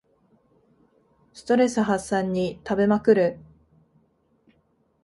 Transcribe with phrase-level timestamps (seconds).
[1.31, 3.39] ストレス発散に食べまくる